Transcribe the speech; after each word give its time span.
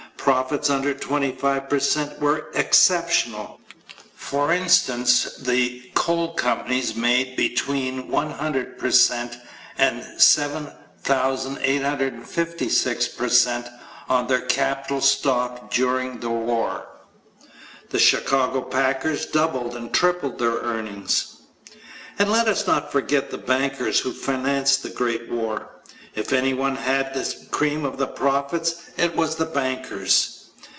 Profits 0.17 0.69
under 0.69 0.93
25 0.93 1.67
per 1.69 1.79
cent 1.79 2.19
were 2.21 2.45
exceptional. 2.53 3.59
For 4.13 4.53
instance 4.53 5.23
the 5.37 5.89
coal 5.95 6.35
companies 6.35 6.93
made 6.95 7.35
between 7.35 8.07
100 8.07 8.77
per 8.77 8.91
cent 8.91 9.37
and 9.79 10.03
7,856 10.21 13.07
per 13.07 13.29
cent 13.29 13.67
on 14.07 14.27
their 14.27 14.41
capital 14.41 15.01
stock 15.01 15.71
during 15.73 16.19
the 16.19 16.29
war. 16.29 16.85
The 17.89 17.97
Chicago 17.97 18.61
packers 18.61 19.25
doubled 19.25 19.75
and 19.75 19.91
tripled 19.91 20.37
their 20.37 20.53
earnings. 20.59 21.37
And 22.19 22.29
let 22.31 22.47
us 22.47 22.67
not 22.67 22.91
forget 22.91 23.31
the 23.31 23.39
bankers 23.39 23.99
who 23.99 24.11
financed 24.13 24.83
the 24.83 24.91
great 24.91 25.31
war. 25.31 25.67
If 26.13 26.33
anyone 26.33 26.75
had 26.75 27.13
the 27.13 27.45
cream 27.51 27.85
of 27.85 27.95
the 27.97 28.05
profits 28.07 28.75
it 28.97 29.15
was 29.15 29.37
the 29.37 29.45
bankers. 29.45 30.39